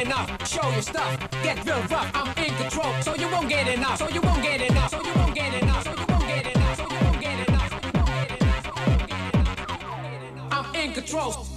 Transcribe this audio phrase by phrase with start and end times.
[0.00, 0.48] enough.
[0.48, 2.10] Show your stuff, get real rough.
[2.14, 3.98] I'm in control, so you won't get enough.
[3.98, 4.90] So you won't get enough.
[4.90, 5.84] So you won't get enough.
[5.84, 6.76] So you won't get enough.
[6.76, 7.72] So you won't get enough.
[10.50, 11.49] I'm in control.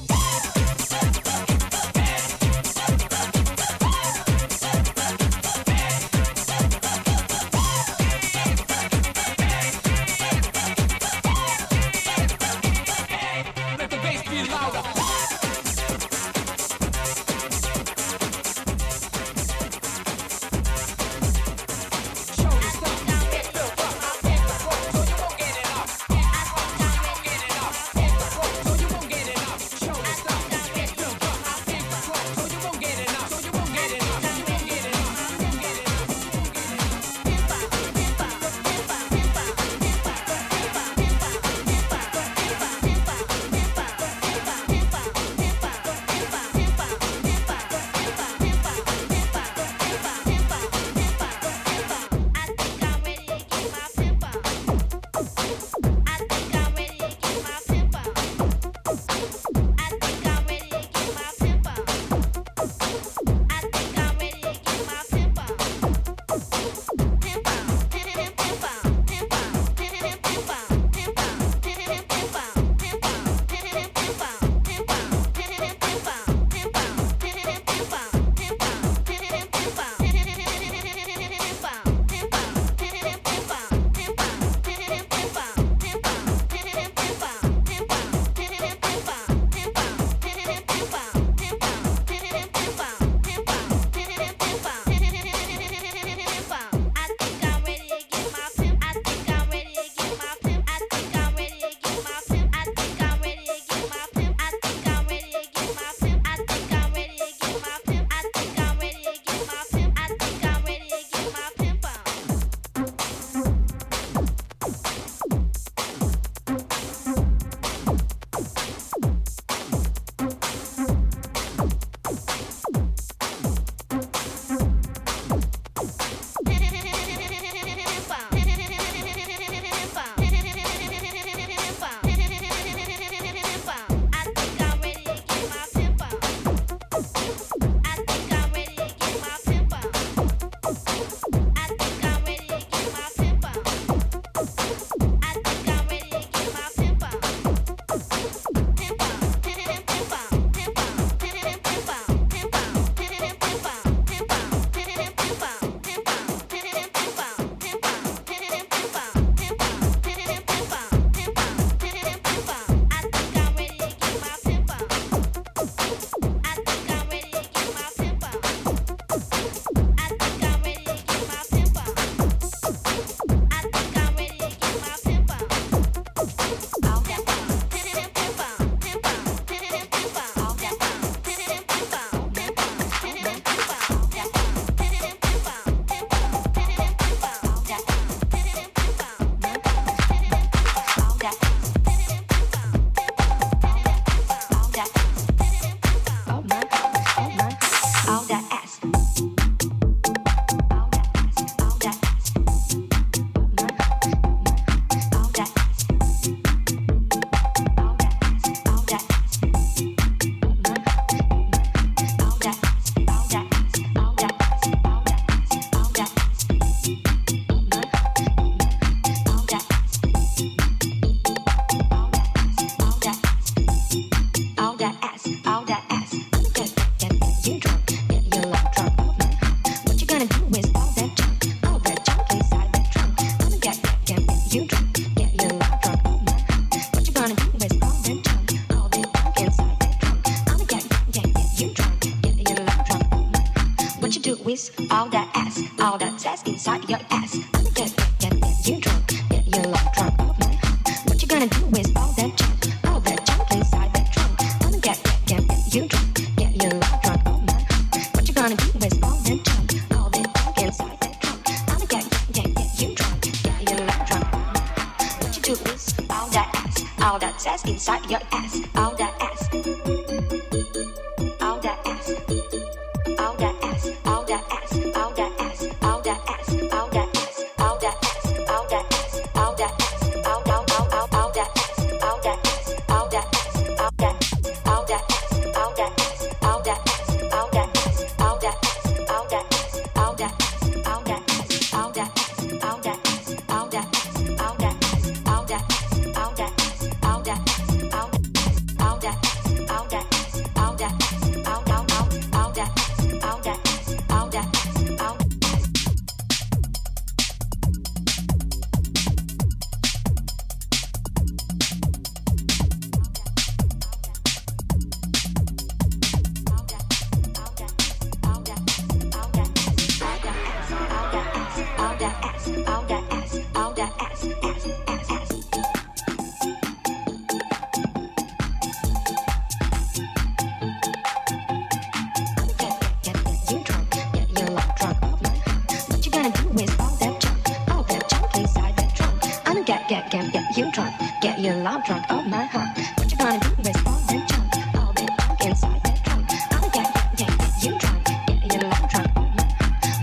[341.86, 342.78] Drunk of my heart.
[342.98, 344.76] What you gonna do with all that junk?
[344.78, 346.26] All that junk inside that trunk.
[346.54, 349.44] I'm get get you drunk, get you love drunk of my.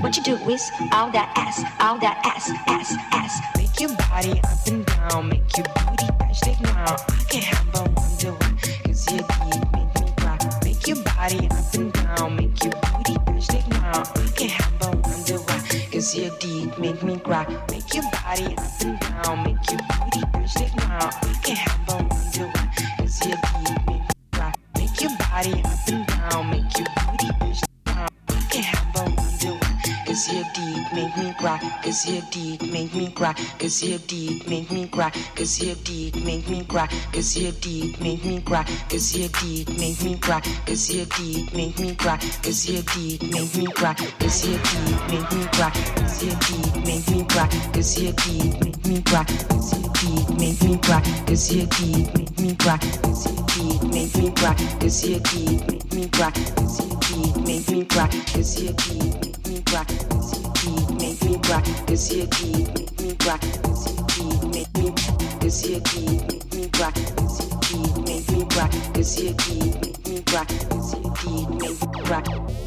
[0.01, 2.80] What you do with all that ass, all that ass, ass?
[32.11, 36.49] Your deed make me cry, cause your deed make me cry, cause your deed make
[36.49, 40.92] me cry, cause your deed make me cry, cause your deed make me cry, cause
[40.94, 45.31] your deed make me cry, cause your deed make me cry, cause your deed make
[45.33, 49.77] me cry, cause your deed make me cry, cause your deed make me cry, cause
[49.77, 52.79] your deed make me cry, cause your deed make me cry,
[53.11, 57.37] cause your deed make me cry, cause your deed make me cry, cause your deed
[57.46, 59.85] make me cry, cause your deed make me cry,
[61.50, 62.26] black, this year
[62.78, 64.94] make me black, this year deep, make me
[65.40, 66.52] this year deep, make
[68.06, 72.60] make me black, this year deep, make me black, this year deep, make me black.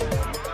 [0.00, 0.45] you.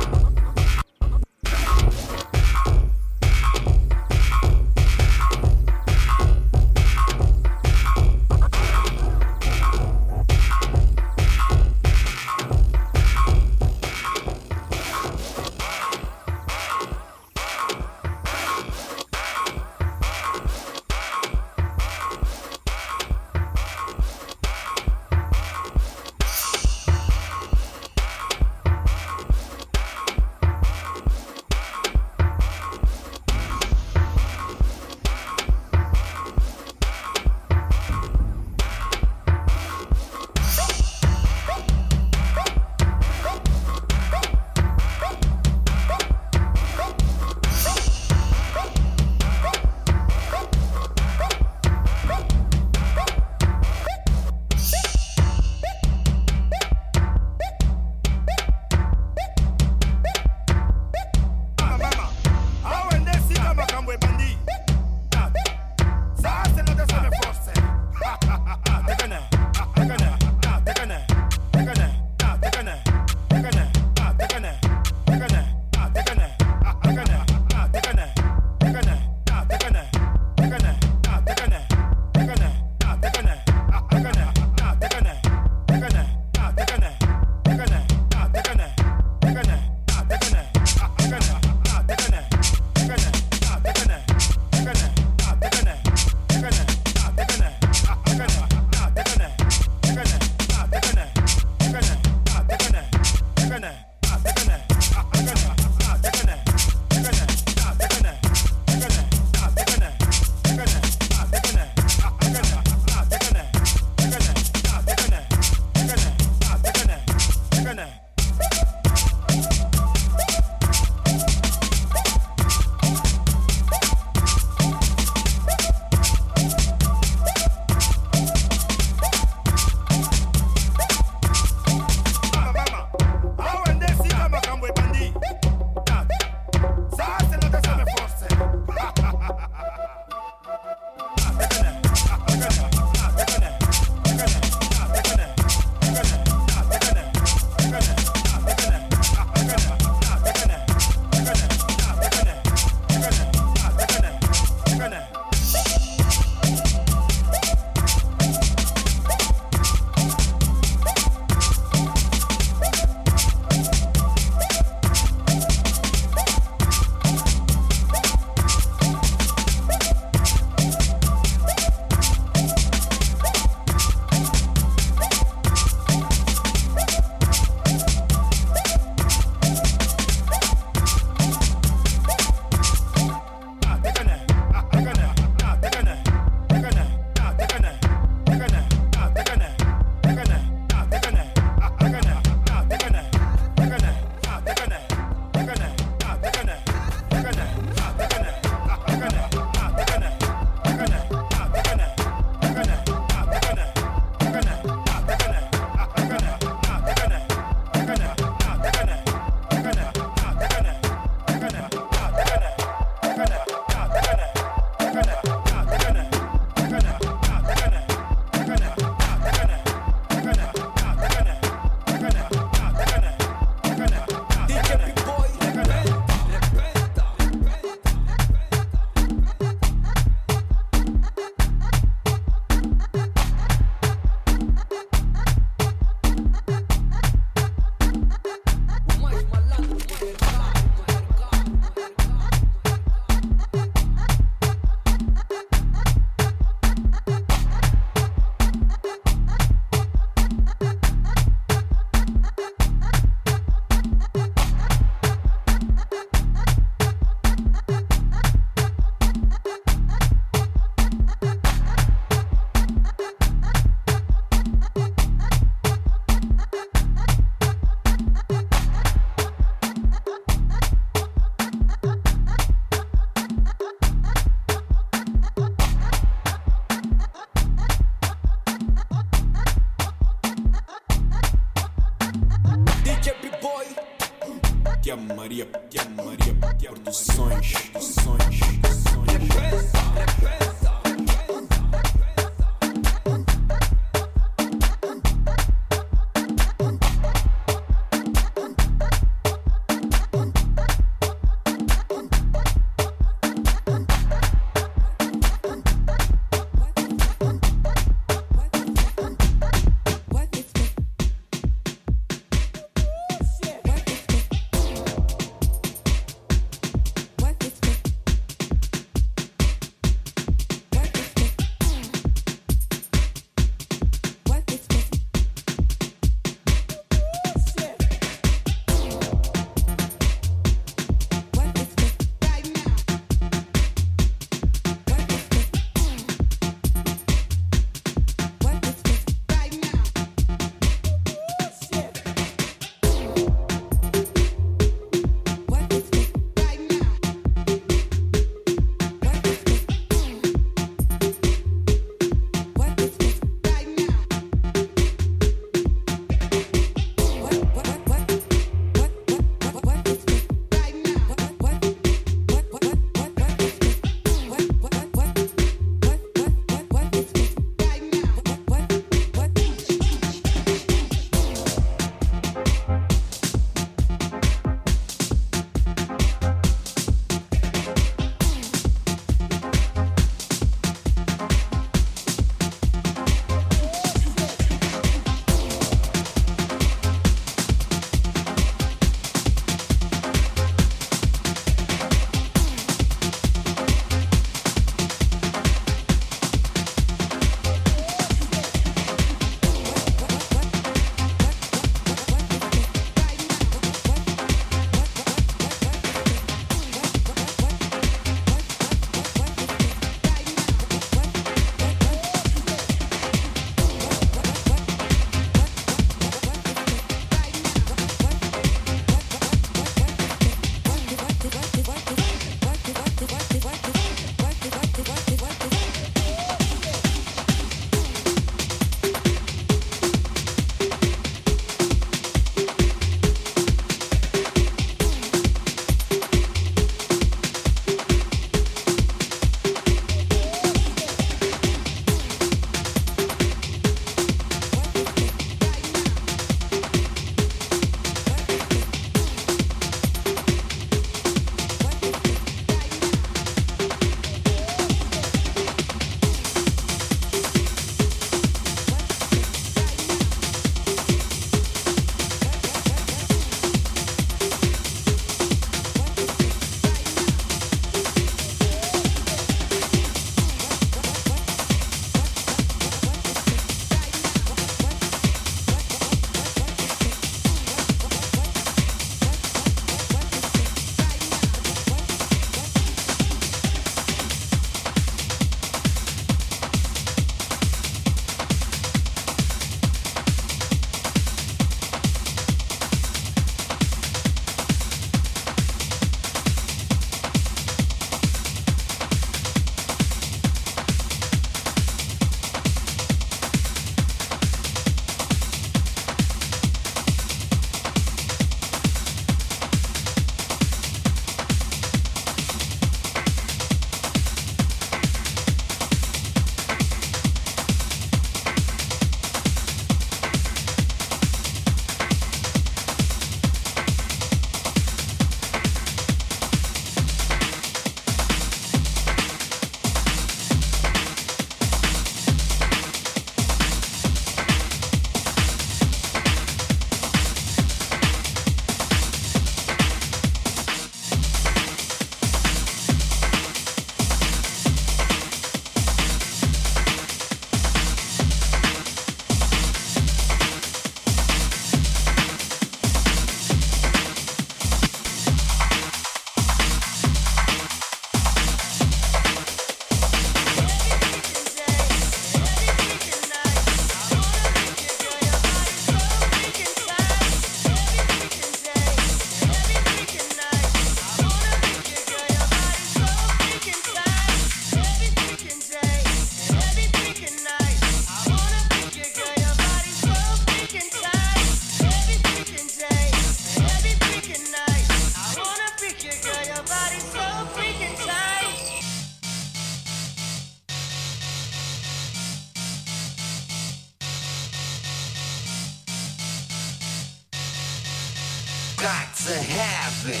[598.64, 600.00] Got to have it.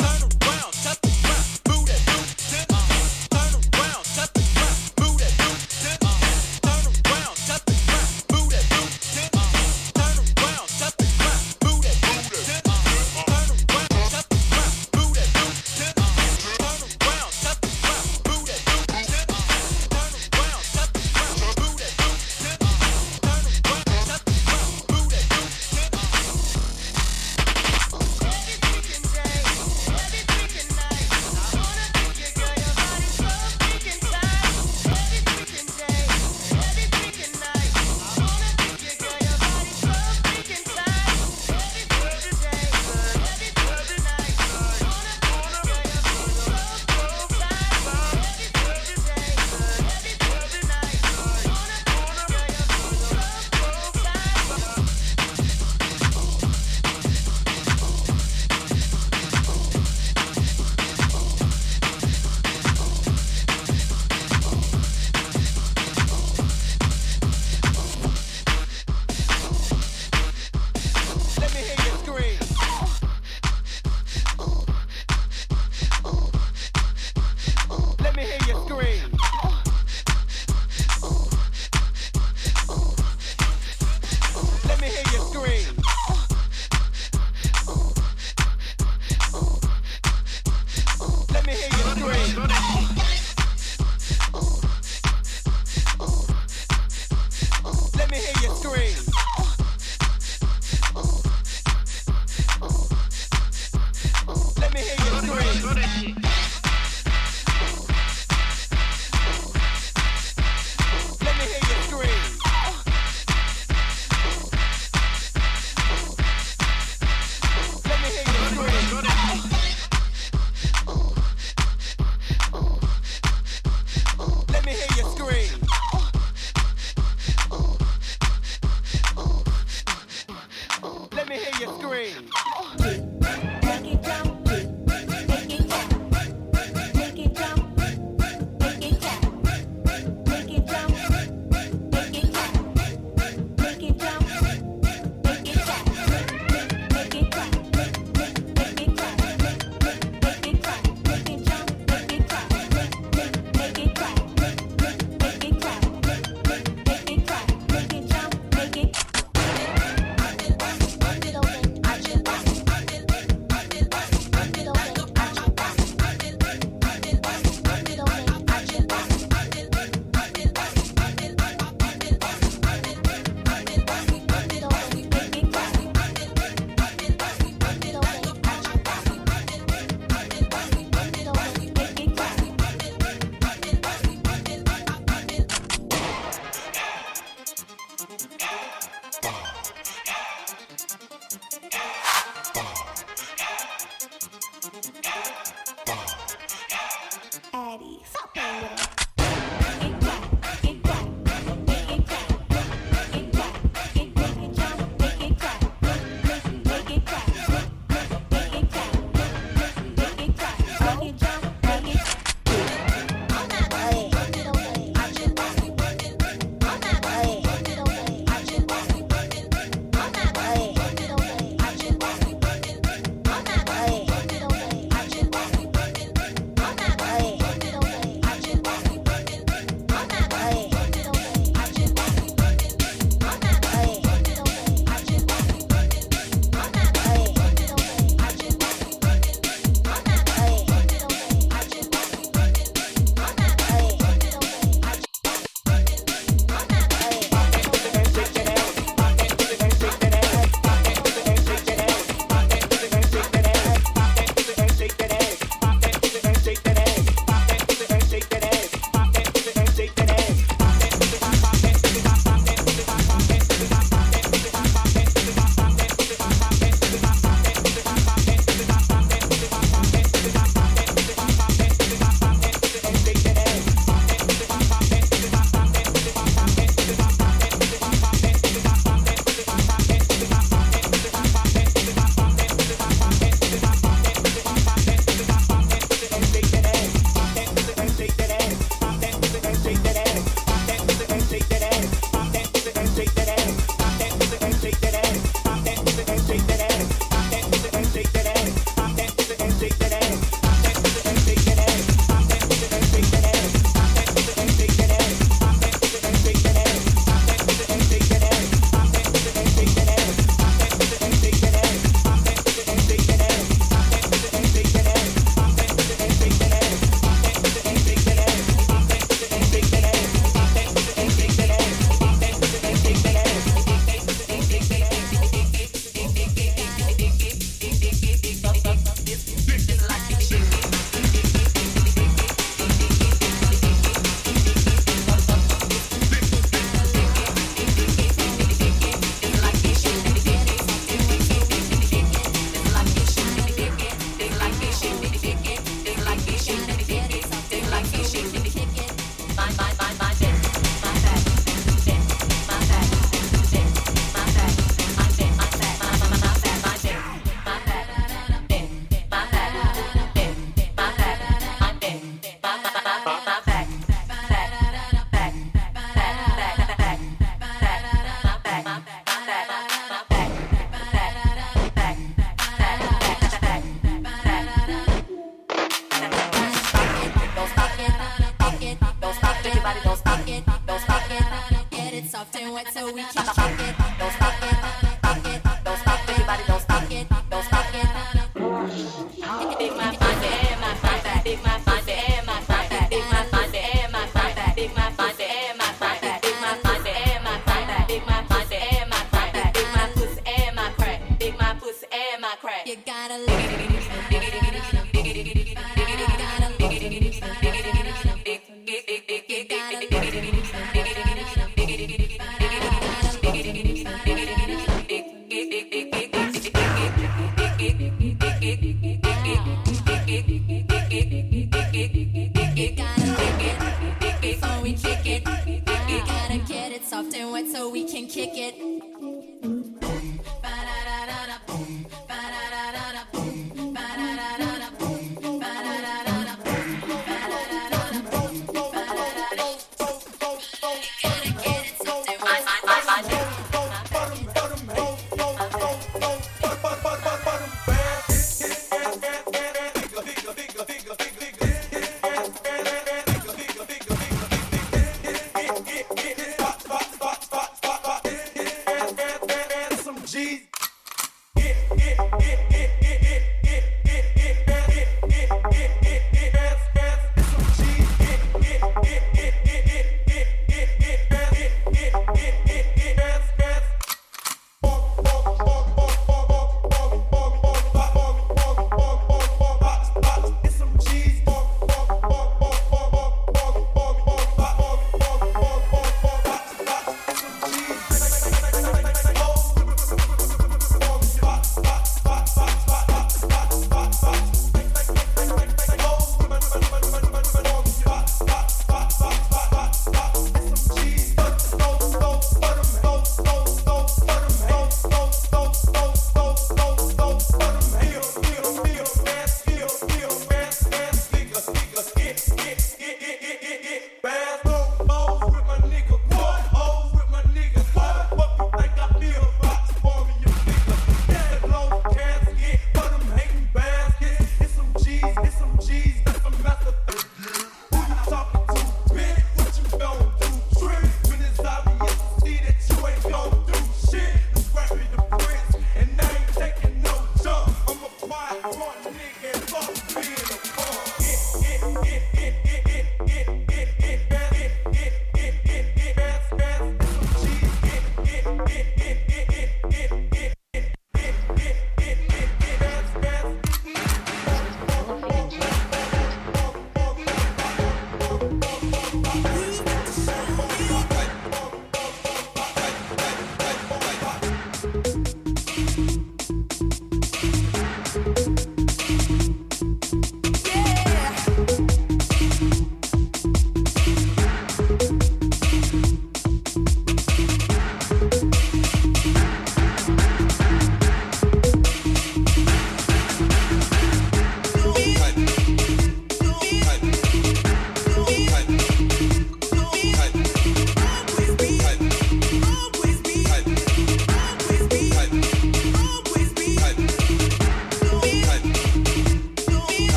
[0.00, 1.13] Turn around,